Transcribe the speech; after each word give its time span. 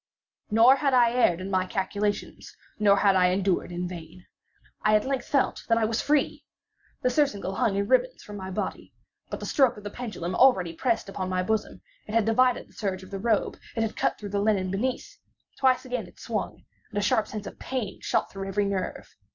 Nor 0.49 0.77
had 0.77 0.95
I 0.95 1.11
erred 1.13 1.39
in 1.41 1.51
my 1.51 1.67
calculations—nor 1.67 2.97
had 2.97 3.15
I 3.15 3.27
endured 3.27 3.71
in 3.71 3.87
vain. 3.87 4.25
I 4.81 4.95
at 4.95 5.05
length 5.05 5.27
felt 5.27 5.63
that 5.69 5.77
I 5.77 5.85
was 5.85 6.01
free. 6.01 6.43
The 7.03 7.11
surcingle 7.11 7.53
hung 7.53 7.75
in 7.75 7.87
ribands 7.87 8.23
from 8.23 8.35
my 8.35 8.49
body. 8.49 8.95
But 9.29 9.39
the 9.39 9.45
stroke 9.45 9.77
of 9.77 9.83
the 9.83 9.91
pendulum 9.91 10.33
already 10.33 10.73
pressed 10.73 11.07
upon 11.07 11.29
my 11.29 11.43
bosom. 11.43 11.81
It 12.07 12.15
had 12.15 12.25
divided 12.25 12.67
the 12.67 12.73
serge 12.73 13.03
of 13.03 13.11
the 13.11 13.19
robe. 13.19 13.57
It 13.75 13.83
had 13.83 13.95
cut 13.95 14.17
through 14.17 14.29
the 14.29 14.41
linen 14.41 14.71
beneath. 14.71 15.19
Twice 15.59 15.85
again 15.85 16.07
it 16.07 16.19
swung, 16.19 16.65
and 16.89 16.97
a 16.97 17.01
sharp 17.03 17.27
sense 17.27 17.45
of 17.45 17.59
pain 17.59 17.99
shot 18.01 18.31
through 18.31 18.47
every 18.47 18.65
nerve. 18.65 19.15